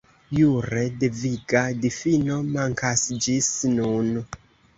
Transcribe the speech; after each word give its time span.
Jure 0.35 0.85
deviga 1.03 1.61
difino 1.83 2.39
mankas 2.57 3.05
ĝis 3.27 3.53
nun. 3.77 4.11